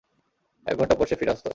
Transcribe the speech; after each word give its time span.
একঘন্টা 0.65 0.95
পর 0.95 1.05
সে 1.07 1.15
ফিরে 1.15 1.31
আসতো। 1.31 1.49